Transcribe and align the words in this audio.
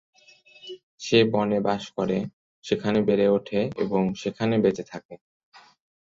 সে 0.99 1.19
বনে 1.33 1.59
বাস 1.67 1.83
করে, 1.97 2.17
সেখানে 2.63 2.99
বেড়ে 3.07 3.27
ওঠে 3.29 3.61
এবং 3.83 4.01
সেখানে 4.21 4.55
বেঁচে 4.63 4.83
থাকে। 4.91 5.15